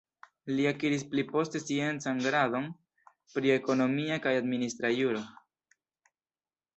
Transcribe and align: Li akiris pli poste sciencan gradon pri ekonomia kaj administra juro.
Li 0.51 0.63
akiris 0.69 1.03
pli 1.11 1.25
poste 1.31 1.59
sciencan 1.63 2.23
gradon 2.27 2.65
pri 3.33 3.53
ekonomia 3.59 4.17
kaj 4.27 4.33
administra 4.41 4.91
juro. 4.97 5.23